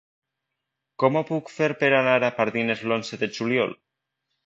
[1.03, 3.81] Com ho puc fer per anar a Pardines l'onze de juliol?